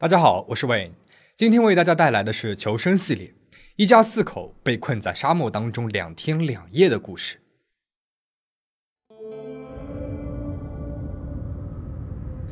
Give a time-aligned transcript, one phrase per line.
[0.00, 0.92] 大家好，我是 Wayne，
[1.34, 3.34] 今天为大家带来的是求生系列，
[3.74, 7.40] 一家四口被困在沙漠当中两天两夜的故事。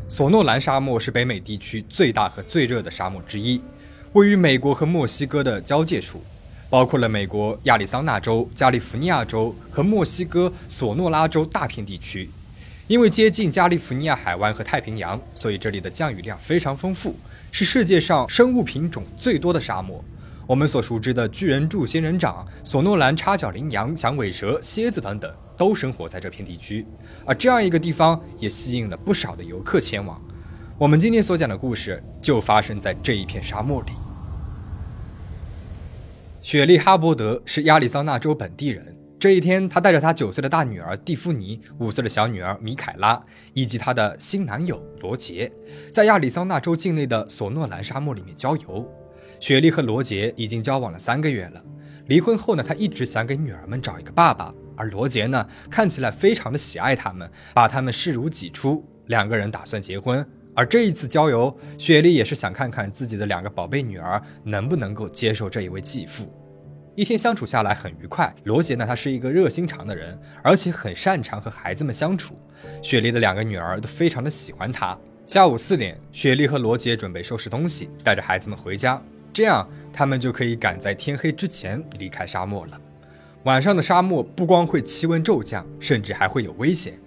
[0.08, 3.62] 索诺兰沙漠是北美地区最大和最热的沙漠之一，
[4.12, 6.20] 位于美国和墨西哥的交界处，
[6.68, 12.30] 包括了美国亚利桑那州、加利福尼亚州和墨西哥索诺拉州大片地区。
[12.88, 17.16] 因为接近加利福尼亚海湾和太平洋，所以这里的降雨量非常丰富。
[17.50, 20.04] 是世界上生物品种最多的沙漠。
[20.46, 26.86] 我们所熟知的巨人柱仙人掌、索诺兰叉角羚羊、响尾蛇、蝎子等等，都生活在这片地区。
[27.24, 30.20] 而这样一个地方也吸引了不少的游客前往。
[30.78, 34.05] 我们今天所讲的故事就发生在这一片沙漠里。
[36.46, 38.96] 雪莉·哈伯德是亚利桑那州本地人。
[39.18, 43.20] 这一天，她带着她九岁的大女儿蒂芙尼、五岁的小女儿米凯拉
[43.52, 45.50] 以及她的新男友罗杰，
[45.90, 48.88] 在亚利桑那州境内的索诺兰沙漠里面郊游。
[49.40, 51.60] 雪莉和罗杰已经交往了三个月了。
[52.06, 58.86] 离婚后呢，他一直想给女儿们找一个爸爸，而罗杰呢，看起来非常的喜爱他们，把他们视如己出。
[59.06, 60.24] 两个人打算结婚。
[60.56, 66.32] 而这一次郊游，雪莉也是想看看自己的两个宝贝女儿能不能够接受这一位继父。
[66.94, 68.34] 一天相处下来很愉快。
[68.44, 72.38] 罗杰呢，他是一个热心肠的人，而且很擅长和孩子们相处。
[72.80, 74.98] 雪莉的两个女儿都非常的喜欢他。
[75.26, 78.98] 下午四点，雪莉和罗杰准备收拾东西，带着孩子们回家，
[79.34, 82.80] 这样他们就可以赶在天黑之前离开沙漠了。
[83.44, 86.98] 晚上的沙漠不光会气温骤降，甚至还会有危险，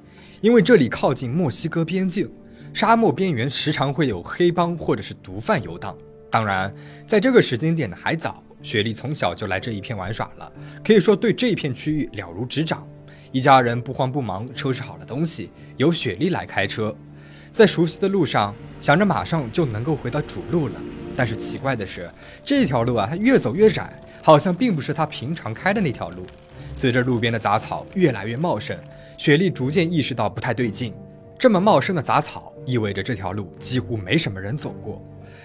[0.42, 2.30] 因为这里靠近墨西哥边境，
[2.74, 5.96] 沙漠边缘时常会有黑帮或者是毒贩游荡。
[6.32, 6.74] 当然，
[7.08, 8.44] 在这个时间点呢还早。
[8.62, 10.52] 雪莉从小就来这一片玩耍了，
[10.84, 12.86] 可以说对这一片区域了如指掌。
[13.32, 16.94] 一家人不慌不忙收拾好了东西，由雪莉来开车，
[17.52, 20.74] 在熟悉的路上，想着马上就能够回到主路了。
[21.16, 22.12] 但是奇怪的是，
[22.44, 26.26] 这条路啊，它越走越窄，好像并不是他平常开的那条路。
[26.74, 28.78] 随着路边的杂草越来越茂盛，
[29.18, 30.94] 雪莉逐渐意识到不太对劲。
[31.38, 35.02] 这么茂盛的杂草意味着这条路几乎没什么人走过。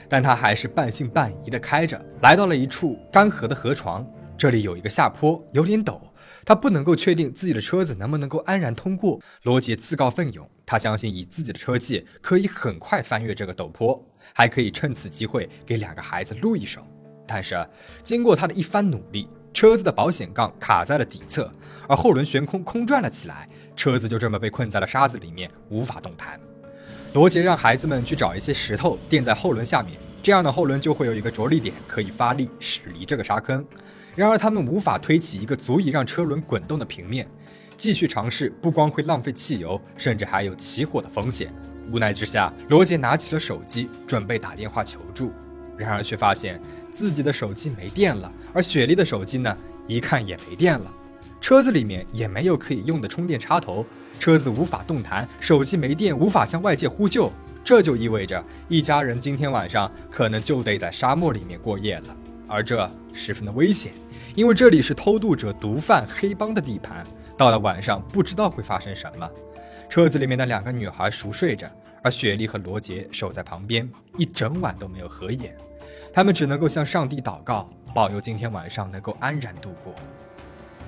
[0.08, 4.06] 但他还是半信半疑地开着，来到了一处干涸的河床。
[4.36, 5.98] 这里有一个下坡，有点陡，
[6.44, 9.18] 他不能够确定自己的车子能不能够安然通过。
[9.44, 14.04] 罗杰自告奋勇，他相信以自己的车技可以很快翻越这个陡坡，
[14.34, 16.86] 还可以趁此机会给两个孩子露一手。
[17.26, 17.56] 但是
[18.02, 21.50] 经过他的一番努力，车子的保险杠卡在了底侧，
[21.88, 26.38] 而后轮悬空空转了起来，车子就这么被困在了沙子里面，无法动弹。
[27.14, 33.64] 罗杰让孩子们去找一些石头垫在后轮下面，这样的后轮就会有一个着力点，可以发力驶离这个沙坑。
[34.16, 37.24] 然而他们无法推起一个足以让车轮滚动的平面，
[37.76, 41.54] 继续尝试不光会浪费汽油，甚至还有起火的风险。
[41.92, 45.30] 无奈之下，罗杰拿起了手机，准备打电话求助。
[45.78, 46.60] 然而却发现
[46.92, 50.92] 自己的手机没电了，而雪莉的手机呢，一看也没电了。
[51.40, 53.86] 车子里面也没有可以用的充电插头。
[54.18, 57.30] 车子无法动弹，手机没电，无法向外界呼救，
[57.62, 62.16] 这就意味着一家人今天晚上可能就得在沙漠里面过夜了，
[62.48, 63.92] 而这十分的危险，
[64.34, 67.06] 因为这里是偷渡者、毒贩、黑帮的地盘。
[67.36, 69.28] 到了晚上，不知道会发生什么。
[69.88, 71.68] 车子里面的两个女孩熟睡着，
[72.02, 75.54] 而雪莉和罗杰守在旁边，一整晚都没有合眼。
[76.12, 79.92] 他们只能够向上帝祷告，保佑今天晚上能够安然度过。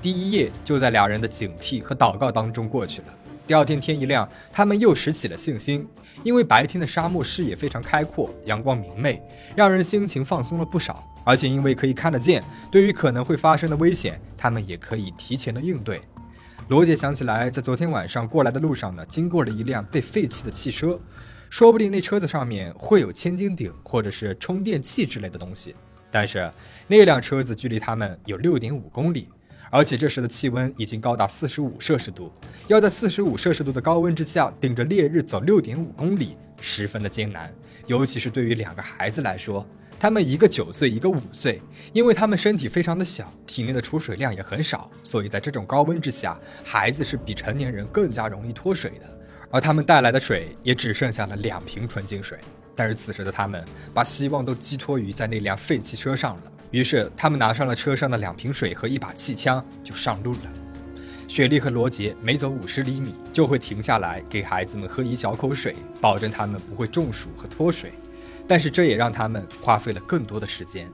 [0.03, 3.09] 第一夜就在俩人的警惕和祷告当中过去了。
[3.47, 5.87] 第二天天一亮，他们又拾起了信心，
[6.25, 9.23] 因为白天的沙漠视野非常开阔，阳光明媚，
[9.55, 11.05] 让人心情放松了不少。
[11.25, 16.01] 而且因为可以看得见，对于可能会发生的危险，他们也可以提前的应对。
[16.69, 20.99] 罗杰想起来，在昨天晚上过来的路上呢，经过了一辆被废弃的汽车，
[21.49, 25.75] 说不定那车子上面会有千斤顶或者是充电器之类的东西。
[26.11, 26.51] 但是
[26.89, 29.29] 那辆车子距离他们有六点五公里。
[29.71, 32.33] 而且这时的气温已经高达四十五摄氏度，
[32.69, 37.53] 要在四十五摄氏度的高温之下顶着烈日走六点五公里，十分的艰难。
[37.87, 39.67] 尤其是对于两个孩子来说，
[39.99, 49.19] 他们一个九岁，一个五岁，因为他们身体非常的小，体内的储水量也很少，所以在这种高温之下，孩子是比成年人更加容易脱水的。
[49.51, 52.39] 而他们带来的水也只剩下了两瓶纯净水。
[52.75, 53.65] 但是此时的他们
[53.95, 56.43] 把希望都寄托于在那辆废弃车上了。
[56.71, 60.39] 于是，他们拿上了车上的两瓶水和一把气枪，就上路了。
[61.29, 67.93] 雪莉和罗杰每走五十厘米，就会停下来给孩子们喝一小口水，保证他们不会中暑和脱水。
[68.47, 70.89] 但是，这也让他们花费了更多的时间。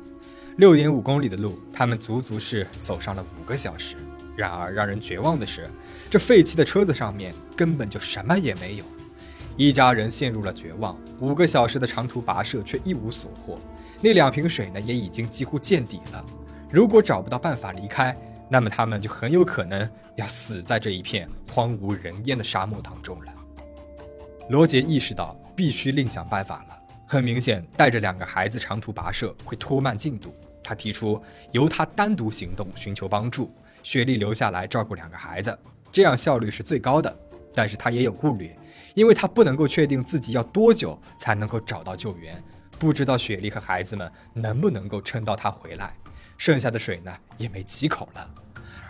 [0.57, 3.97] 六点五公里的路，他们足足是走上了五个小时。
[4.35, 5.69] 然而让人绝望的是，
[6.09, 8.85] 这废弃的车子上面根本就什么也没有。
[9.57, 13.59] 一家人陷入了绝望，五个小时的长途跋涉却一无所获。
[14.05, 16.25] 那两瓶水呢，也已经几乎见底了。
[16.69, 18.17] 如果找不到办法离开，
[18.49, 23.33] 那么他们就很有可能要死在这一片荒无人烟的沙漠当中了。
[24.49, 26.79] 罗杰意识到必须另想办法了。
[27.07, 30.35] 很明显，带着两个孩子长途跋涉会拖慢进度。
[30.65, 31.23] 他提出
[31.53, 35.57] 由他单独行动寻求帮助，雪莉留下来照顾两个孩子，
[35.93, 37.17] 这样效率是最高的。
[37.55, 38.57] 但是他也有顾虑，
[38.95, 42.43] 因为他不能够确定自己要多久才能够找到救援，
[42.83, 45.97] 不知道雪莉和孩子们能不能够撑到他回来。
[46.37, 48.35] 剩下的水呢，也没几口了。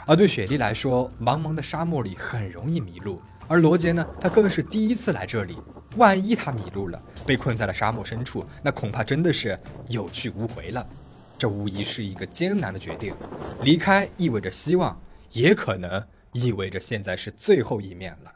[0.07, 5.59] 而对雪莉来说，茫茫的沙漠里很容易迷路，而罗杰呢，他更是第一次来这里。
[5.97, 10.89] 万一他迷路了，被困在了沙漠深处，那恐怕真的是有去无回了。
[11.37, 13.15] 这无疑是一个艰难的决定。
[13.61, 14.99] 离开意味着希望，
[15.33, 16.03] 也可能
[16.33, 18.33] 意味着现在是最后一面了。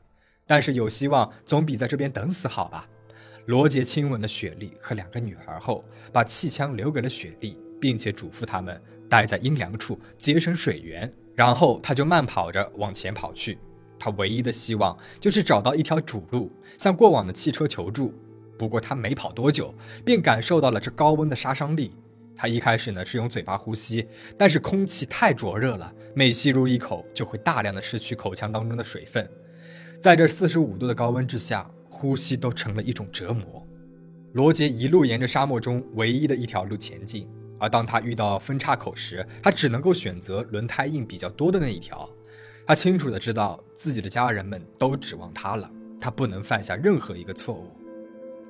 [0.46, 2.86] 但是有希望总比在这边等死好吧？
[3.46, 11.12] 罗杰亲吻了雪莉和两个女孩后，把气枪留给了雪莉，并且嘱咐他们待在阴凉处节省水源。
[11.34, 13.58] 然后他就慢跑着往前跑去。
[13.98, 18.12] 他唯一的希望就是找到一条主路，向过往的汽车求助。
[18.58, 21.92] 不过他没跑多久，便感受到了这高温的杀伤力。
[22.34, 29.30] 他一开始呢是用嘴巴呼吸，但是空气太灼热了，每吸入一口就会大量的失去口腔当中的水分。
[30.00, 33.66] 在这四十五度的高温之下，呼吸都成了一种折磨。
[34.32, 37.26] 罗杰一路沿着沙漠中唯一的一条路前进，
[37.58, 42.06] 而当他遇到分叉口时，他只能够选择轮胎印比较多的那一条。
[42.66, 47.70] 他清楚的知道自己的家人们都指望他了，他不能犯下任何一个错误。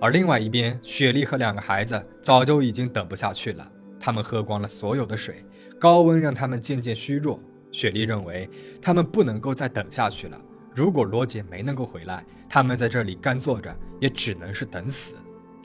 [0.01, 3.71] 而另外一边，雪莉和两个孩子早就已经等不下去了，
[4.01, 5.45] 他们喝光了所有的水，
[5.79, 7.41] 高温让他们渐渐虚弱。
[7.71, 8.49] 雪莉认为
[8.81, 10.41] 他们不能够再等下去了，
[10.75, 15.17] 如果罗杰没能够回来，他们在这里干坐着也只能是等死。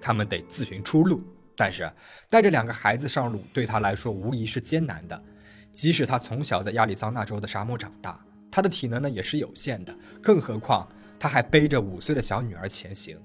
[0.01, 1.21] 他们得自寻出路，
[1.55, 1.91] 但是
[2.29, 5.23] 带着两个孩子上路对他来说无疑是艰难的，
[5.71, 8.19] 即使他从小在亚利桑那州的沙漠长大。
[8.49, 10.87] 他的体能呢也是有限的，更何况
[11.19, 13.17] 他还背着五岁的小女儿前行。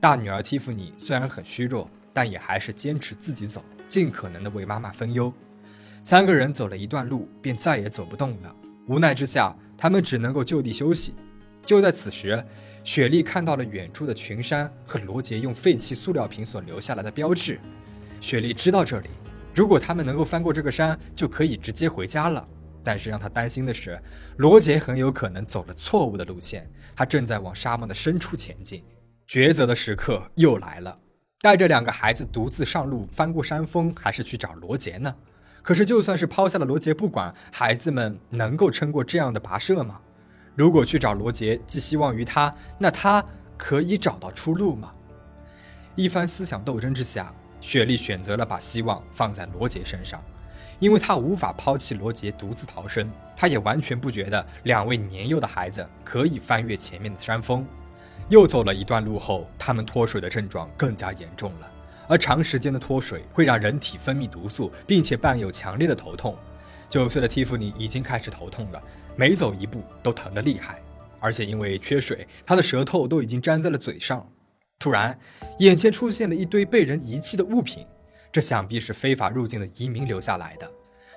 [0.00, 5.32] 大女儿蒂芙尼虽然很虚弱，但也还是坚持自己走，尽可能的为妈妈分忧。
[6.02, 8.56] 三个人走了一段路，便再也走不动了。
[8.86, 11.14] 无奈之下，他们只能够就地休息。
[11.66, 12.42] 就在此时，
[12.88, 17.60] 雪莉看到了远处的群山和罗杰用废弃塑料瓶所留下来的标志。
[18.18, 19.10] 雪莉知道这里，
[19.54, 22.48] 如果他们能够翻过这个山，就可以直接回家了。
[22.82, 24.00] 但是让她担心的是，
[24.38, 28.82] 罗杰很有可能走了错误的路线，他正在往沙漠的深处前进。
[29.28, 30.98] 抉择的时刻又来了，
[31.42, 35.14] 带着两个孩子独自上路，翻过山峰，还是去找罗杰呢？
[35.60, 40.00] 可是就算是抛下了罗杰不管，孩子们能够撑过这样的跋涉吗？
[40.58, 43.24] 如果去找罗杰寄希望于他，那他
[43.56, 44.90] 可以找到出路吗？
[45.94, 50.20] 一番思想斗争之下，雪莉选择了把希望放在罗杰身上。
[50.80, 57.64] 因为她无法抛弃罗杰独自逃生，她也完全不觉得两位年幼的孩子可以翻越前面的山峰。
[58.28, 61.70] 又走了一段路后，他们脱水的症状更加严重了，
[62.08, 66.36] 而长时间的脱水会让人体分泌毒素，并且伴有强烈的头痛。
[66.88, 68.82] 九岁的蒂芙尼已经开始头痛了，
[69.14, 70.82] 每走一步都疼得厉害，
[71.20, 74.26] 而且因为缺水，他的舌头都已经粘在了嘴上。
[74.78, 75.18] 突然，
[75.58, 77.86] 眼前出现了一堆被人遗弃的物品。
[78.30, 80.70] 这想必是非法入境的移民留下来的。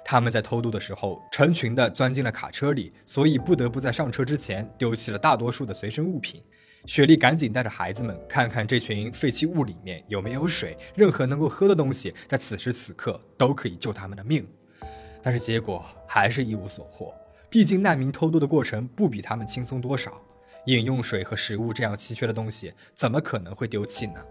[0.03, 6.41] 他们在偷渡的时候，成群的钻进了卡车里，所以不得不在上车之前丢弃了大多数的随身物品。
[6.85, 14.47] 雪莉赶紧带着孩子们看看这群废弃物里面有没有水，任何能够喝的东西，在此时此刻都可以救他们的命。
[15.21, 17.13] 但是结果还是一无所获。
[17.49, 20.21] 毕竟难民偷渡的过程不比他们轻松多少，
[20.65, 24.21] 饮用水和食物这样稀缺的东西，怎么可能会丢弃呢？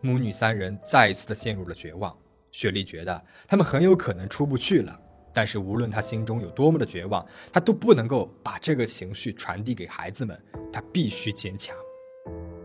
[0.00, 2.16] 母女三人再一次的陷入了绝望。
[2.52, 4.98] 雪莉觉得他们很有可能出不去了，
[5.32, 10.40] 但是无论她心中有多么的绝望，她都不能够把这个情绪传递给孩子们。
[10.72, 11.76] 她必须坚强。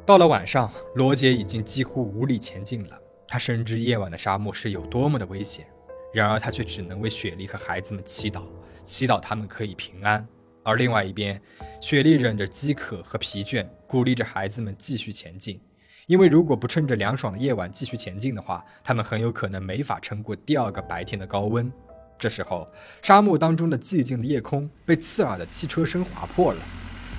[0.05, 2.99] 到了晚上，罗杰已经几乎无力前进了。
[3.27, 5.65] 他深知夜晚的沙漠是有多么的危险，
[6.13, 8.43] 然而他却只能为雪莉和孩子们祈祷，
[8.83, 10.27] 祈祷他们可以平安。
[10.63, 11.41] 而另外一边，
[11.79, 15.59] 雪莉忍着饥渴和疲倦，鼓励着孩子们继续前进。
[16.07, 21.71] 因为如果不趁着凉爽的夜晚继续前进的话，他们很有可能没法撑过第二个白天的高温。
[22.19, 22.67] 这时候，
[23.01, 26.59] 沙漠当中的寂静的夜空被刺耳的汽车声划破了。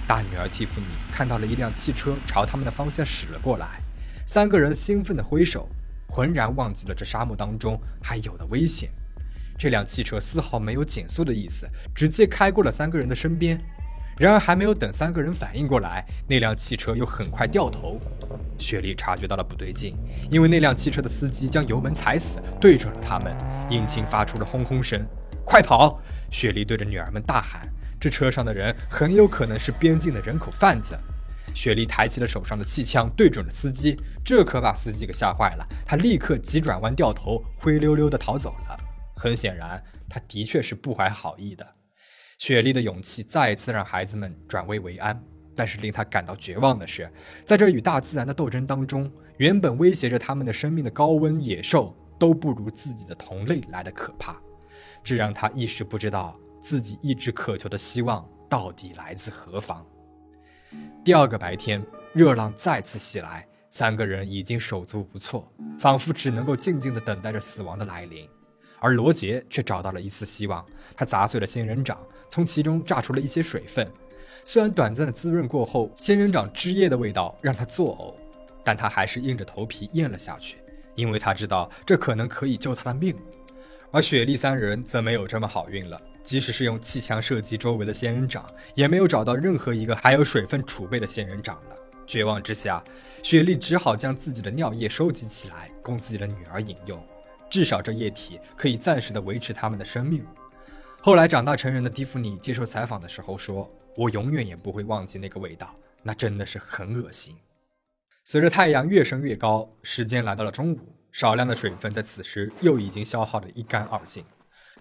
[0.07, 3.81] 大女儿蒂芙尼看到了一辆汽车朝他们的方向驶了过来，
[4.27, 5.69] 三个人兴奋地挥手，
[6.13, 8.91] 浑然忘记了这沙漠当中还有的危险。
[9.57, 13.59] 这辆汽车丝毫没有减速的意思，直接开过了三个人的身边。
[14.19, 17.99] 然而，还没有等三个人反应过来，那辆汽车又很快掉头。
[18.59, 19.97] 雪莉察觉到了不对劲，
[20.31, 23.35] 因为那辆汽车的司机将油门踩死，对准了他们，
[23.71, 25.03] 引擎发出了轰轰声。
[25.47, 25.99] 快跑！
[26.31, 27.67] 雪莉对着女儿们大喊
[27.99, 30.95] ：“这车上的人很有可能是边境的人口贩子。”
[31.55, 35.67] 雪莉抬起了手上的气枪，对准了司机，这可把司机给吓坏了。
[35.87, 38.77] 他立刻急转弯掉头，灰溜溜地逃走了。
[39.17, 41.67] 很显然，他的确是不怀好意的。
[42.39, 45.23] 雪莉的勇气再一次让孩子们转危为安，
[45.55, 47.09] 但是令他感到绝望的是，
[47.45, 54.41] 在这与大自然的斗争当中，原本威胁着他们的生命的高温野兽都不如自己的同类来的可怕。
[55.05, 59.87] 这让他一时不知道自己一直渴求的希望到底来自何方。
[61.05, 68.29] 第二个白天，热浪再次袭来，三个人已经手足无措，仿佛只能够静静地等待着死亡的来临。
[68.79, 70.65] 而罗杰却找到了一丝希望，
[70.97, 71.99] 他砸碎了仙人掌。
[72.29, 73.87] 从其中榨出了一些水分，
[74.43, 78.15] 虽然短暂的滋润过后，仙人掌汁液的味道让他作呕，
[78.65, 80.57] 但他还是硬着头皮咽了下去，
[80.95, 83.15] 因为他知道这可能可以救他的命。
[83.91, 91.77] 而雪莉三人则没有这么好运了，即使是用气枪射击周围的仙人掌，也没有找到任何一个还有水分储备的仙人掌了。
[92.07, 92.83] 绝望之下，
[93.23, 97.03] 雪莉只好将自己的尿液收集起来，供自己的女儿饮用，
[97.49, 100.25] 至少这液体可以暂时的维持他们的生命。
[101.01, 107.37] 后来长大成人的蒂芙尼接受采访的时候说：“我永远也不会忘记那个味道，那真的是很恶心。”
[108.25, 110.79] 随着太阳越升越高，时间来到了中午，
[111.11, 114.25] 少量的水分在此时又已经消耗得一干二净。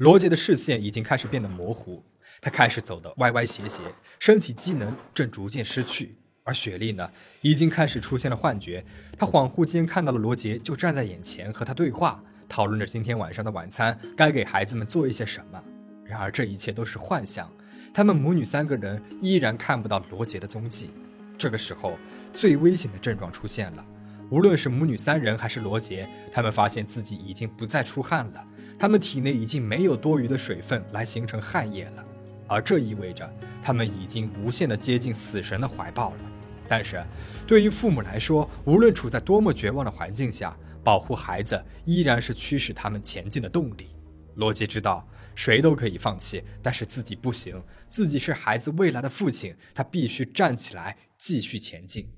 [0.01, 2.03] 罗杰的视线已经开始变得模糊，
[2.41, 3.83] 他开始走得歪歪斜斜，
[4.17, 6.17] 身体机能正逐渐失去。
[6.43, 7.07] 而雪莉呢，
[7.41, 8.83] 已经开始出现了幻觉，
[9.15, 15.63] 她恍惚间看到了罗杰就站在眼前和他对话，讨论着今天晚上的晚餐该给孩子们做一些什么。
[16.03, 17.47] 然而这一切都是幻象，
[17.93, 20.89] 他们母女三个人依然看不到罗杰的踪迹。
[21.37, 21.95] 这个时候，
[22.33, 23.85] 最危险的症状出现了。
[24.31, 28.43] 无论是母女三人还是罗杰，他们发现自己已经不再出汗了，
[28.81, 32.03] 他们体内已经没有多余的水分来形成汗液了，
[32.47, 36.17] 而这意味着他们已经无限的接近死神的怀抱了。
[36.67, 36.99] 但是，
[37.45, 43.91] 对于父母来说，无论处在多么绝望的环境下，保护孩子依然是驱使他们前进的动力。
[44.33, 45.07] 罗杰知道。
[45.33, 47.63] 谁都可以放弃，但是自己不行。
[47.87, 52.09] 自己是孩子未来的父亲，他必须站起来，继续前进。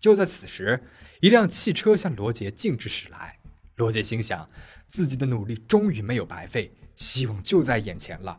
[0.00, 0.82] 就在此时，
[1.20, 3.38] 一辆汽车向罗杰径直驶来。
[3.76, 4.48] 罗杰心想，
[4.88, 8.38] 自己的努力终于没有白费，希望就在眼前了。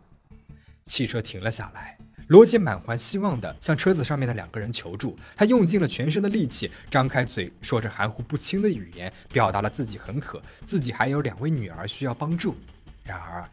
[0.84, 1.96] 汽车停了下来，
[2.27, 5.15] 罗杰满怀希望地向车子上面的两个人求助。
[5.36, 12.56] 他用尽了全身的力气，张开嘴，说着含糊不清的语言，表达了自己很渴，自己还有两位女儿需要帮助。
[13.03, 13.48] 然而，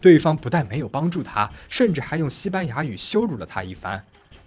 [0.00, 4.04] 对方不但没有帮助他，甚至还用西班牙语羞辱了他一番。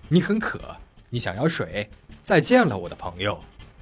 [0.10, 0.76] 你很渴，
[1.10, 1.90] 你想要水？
[2.22, 3.42] 再见了，我的朋友。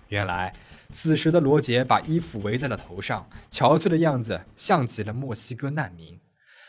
[0.10, 0.54] 原来，
[0.92, 6.20] 此时的罗杰把衣服围在了头上，憔悴的样子像极了墨西哥难民。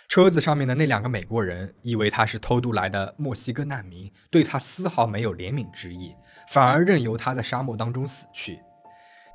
[0.09, 6.15] 车子上面的那两个美国人以为他是偷渡来的墨西哥难民，对他丝毫没有怜悯之意，
[6.49, 8.61] 反而任由他在沙漠当中死去。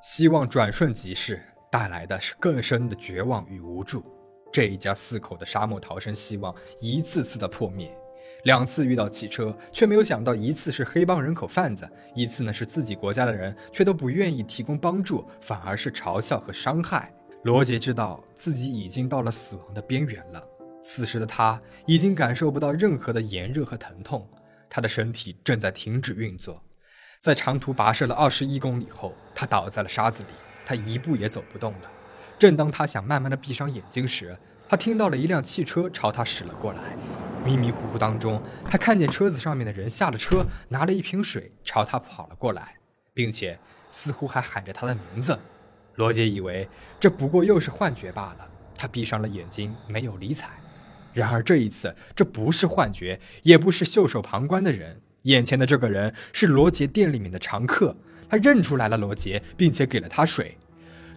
[0.04, 4.06] 希望转瞬即逝，带来的是更深的绝望与无助。
[4.52, 7.98] 这一家四口的沙漠逃生希望一次次的破灭，
[8.46, 17.12] 两次遇到汽车，却没有想到一次是黑帮人口贩子，一次呢是自己国家的人，却都不愿意提供帮助，反而是嘲笑和伤害。
[17.42, 20.44] 罗杰知道自己已经到了死亡的边缘了，
[20.84, 24.30] 此时的他已经感受不到任何的炎热和疼痛，
[24.70, 26.62] 他的身体正在停止运作。
[27.20, 30.30] 在长途跋涉了二十一公里后，他倒在了沙子里，
[30.64, 31.92] 他一步也走不动了。
[32.38, 34.38] 正当他想慢慢的闭上眼睛时，
[34.70, 36.96] 他听到了一辆汽车朝他驶了过来。
[37.46, 42.78] 迷迷糊糊当中，他看见车子上面的人下了车，拿了一瓶水朝他跑了过来，
[43.14, 43.60] 并且
[43.90, 45.38] 似乎还喊着他的名字。
[45.96, 46.68] 罗杰以为
[47.00, 50.50] 这不过又是幻觉罢了，他闭上了眼睛，没有理睬。
[51.14, 57.96] 然而这一次，这不是幻觉，也不是袖手旁观的人，眼前的这个人是罗杰店里面的常客。
[58.28, 60.58] 他认出来了罗杰，并且给了他水。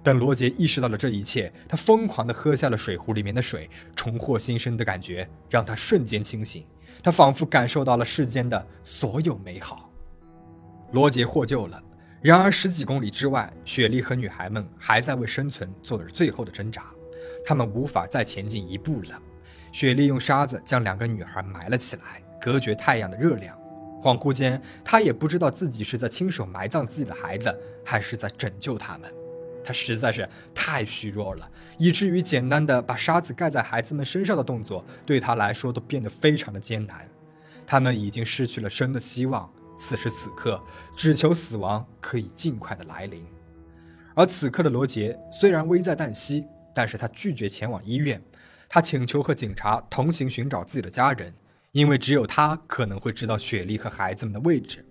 [0.03, 6.65] 等罗杰意识到了这一切，他疯狂地喝下了水壶里面的水，重获新生的感觉让他瞬间清醒。
[7.03, 9.91] 他仿佛感受到了世间的所有美好。
[10.93, 11.83] 罗杰获救了，
[12.21, 16.87] 然而十几公里之外，雪莉和女孩们还在为生存做着最后的挣扎，
[17.45, 19.21] 他们无法再前进一步了。
[19.71, 23.57] 雪莉用沙子将两个女孩埋了起来，隔绝太阳的热量。
[24.01, 29.13] 恍惚间，她也不知道自己是在亲手埋葬自己的孩子，还是在拯救他们。
[29.69, 31.47] 他实在是太虚弱了，
[31.77, 37.07] 以至于简单的把沙子盖在孩子们身上的动作，对他来说都变得非常的艰难。
[37.67, 40.59] 他们已经失去了生的希望，此时此刻，
[40.97, 43.23] 只求死亡可以尽快的来临。
[44.15, 48.23] 而此刻的罗杰虽然危在旦夕，但是他拒绝前往医院，
[48.71, 51.35] 他请求和警察同行寻找自己的家人，
[51.73, 54.83] 因为只有他可能会知道雪莉和孩子们的位置。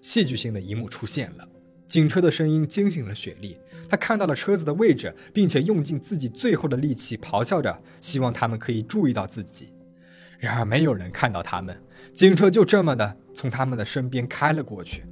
[0.00, 1.48] 戏剧性的一幕出现了。
[1.86, 3.56] 警车的声音惊醒了雪莉，
[3.88, 9.72] 她看到了车子的位置，并且用尽自己最后的力气咆哮着，希望他们可以注意到自己。
[10.38, 11.80] 然而没有人看到他们，
[12.12, 15.04] 警车就这么的从他们的身边开了过去。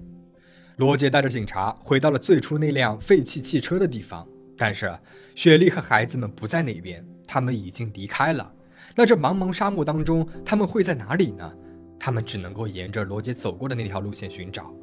[0.77, 4.27] 罗杰带着警察回到了最初那辆废弃汽车的地方，
[4.57, 4.93] 但是
[5.35, 8.53] 雪莉和孩子们不在那边，他们已经离开了。
[8.97, 11.53] 那这茫茫沙漠当中，他们会在哪里呢？
[11.99, 14.75] 他们只能够沿着罗杰走过的那条路线寻找。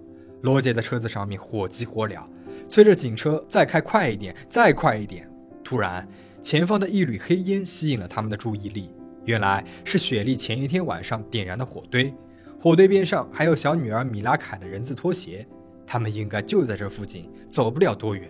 [0.42, 2.24] 罗杰在车子上面火急火燎，
[2.68, 5.30] 催着警车再开快一点，再快一点。
[5.64, 6.08] 突然，
[6.42, 8.92] 前方的一缕黑烟吸引了他们的注意力，
[9.26, 12.14] 原来是雪莉前一天晚上点燃的火堆，
[12.60, 15.48] 火堆边上还有小女儿米拉凯的人字拖鞋，
[15.86, 18.30] 他们应该就在这附近，走不了多远。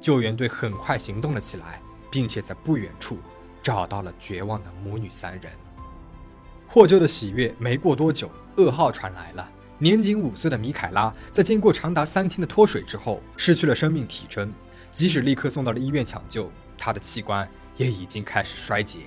[0.00, 1.80] 救援队很快行动了起来，
[2.10, 3.18] 并且在不远处
[3.62, 5.50] 找到了绝望的母女三人。
[6.66, 9.50] 获救的喜悦没过多久，噩耗传来了。
[9.82, 14.52] 年仅五岁的米凯拉，在经过长达三天的脱水之后，失去了生命体征。
[14.92, 18.98] 即使立刻送到了医院抢救，他的器官也已经开始衰竭。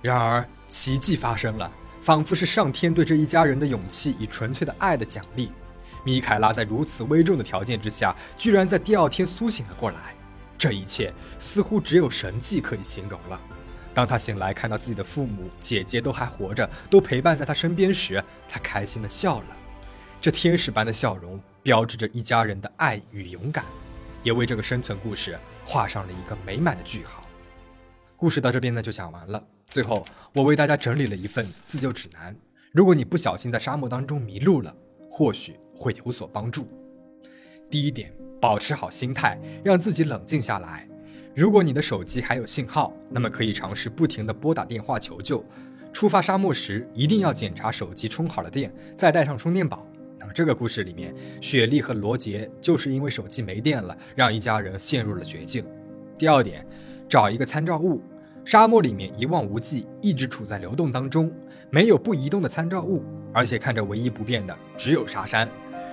[0.00, 1.68] 然而，奇迹发生了，
[2.00, 5.50] 仿佛是上天对这一家人的勇气与纯粹的爱的奖励。
[6.04, 10.14] 米凯拉在如此危重的条件之下，居然在第二天苏醒了过来。
[10.56, 13.40] 这一切似乎只有神迹可以形容了。
[13.92, 19.46] 当他醒来，看到自己的父母、姐姐都还活着，都陪伴在他身边时，他开心地笑了。
[20.24, 23.62] 这天使般的笑容，标志着一家人的爱与勇敢，
[24.22, 27.28] 也为这个生存故事画上了一个美满的句号。
[28.16, 29.46] 故事到这边呢就讲完了。
[29.68, 30.02] 最后，
[30.32, 32.34] 我为大家整理了一份自救指南，
[32.72, 34.74] 如果你不小心在沙漠当中迷路了，
[35.10, 36.66] 或许会有所帮助。
[37.68, 40.88] 第一点，保持好心态，让自己冷静下来。
[41.36, 45.44] 如果你的手机还有信号，那么可以尝试不停地拨打电话求救。
[45.92, 49.86] 出发沙漠时，一定要检查手机充好了电，再带上充电宝。
[50.32, 55.64] 这个故事里面，雪莉和罗杰就是因为手机没电了，让一家人陷入了绝境。
[56.16, 56.66] 第二点，
[57.08, 58.00] 找一个参照物。
[58.44, 61.32] 沙漠里面一望无际，一直处在流动当中，
[61.70, 65.48] 没有不移动的参照物，而且看着唯一不变的只有沙山。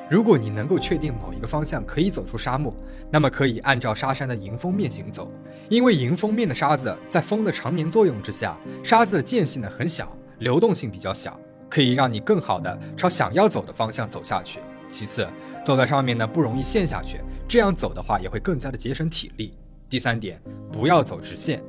[0.09, 2.75] 如果你能够确定某一个方向可以走出沙漠，
[3.09, 5.31] 那么可以按照沙山的迎风面行走，
[5.69, 11.39] 因为迎风面的沙子在风的长年作用之下，沙子的间隙呢很小，流动性比较小。
[11.71, 14.59] 可以让你更好的朝想要走的方向走下去。
[14.89, 15.25] 其次，
[15.63, 19.51] 走在上面呢不容易陷下去，这样走的话也会更加的节省体力。
[19.89, 21.63] 第三点，不要走直线，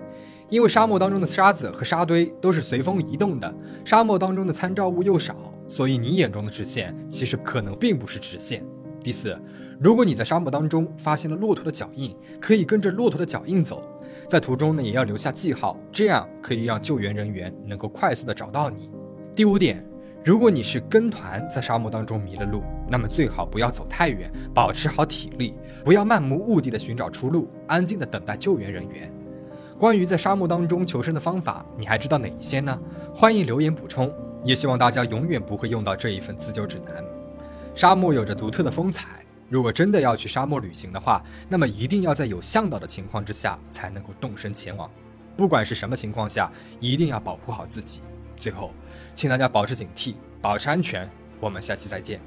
[0.49, 5.37] 因为沙漠当中的沙子和沙堆都是随风移动的，沙漠当中的参照物又少，
[5.69, 8.65] 所以你眼中的直线其实可能并不是直线。
[9.05, 9.41] 第四，
[9.79, 13.89] 如果你在沙漠当中发现了骆驼的脚印，可以跟着骆驼的脚印走，
[14.29, 18.91] 在途中呢也要留下记号，这样可以让救援人员能够快速的找到你。
[19.37, 19.92] 第五点。
[20.25, 25.53] 如果你是跟团在沙漠当中迷了路，那么最好不要走太远，保持好体力，
[25.85, 29.13] 不要漫无目的的寻找出路，安静的等待救援人员。
[29.81, 32.79] 关于在沙漠当中求生的方法，你还知道哪一些呢？
[33.13, 34.13] 欢迎留言补充。
[34.45, 37.05] 也希望大家永远不会用到这一份自救指南。
[37.75, 44.89] 沙漠有着独特的风采，如果真的要去沙漠旅行的话，那么一定要在有向导的情况之下才能够动身前往。
[45.37, 48.01] 不管是什么情况下，一定要保护好自己。
[48.43, 48.75] 最后
[49.15, 52.21] 请大家保持警惕保持安全我们下期再见。